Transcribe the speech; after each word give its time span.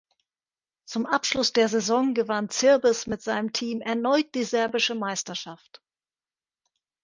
Zum 0.87 1.05
Abschluss 1.05 1.53
der 1.53 1.69
Saison 1.69 2.15
gewann 2.15 2.49
Zirbes 2.49 3.05
mit 3.05 3.21
seinem 3.21 3.53
Team 3.53 3.81
erneut 3.81 4.33
die 4.33 4.43
serbische 4.45 4.95
Meisterschaft. 4.95 5.79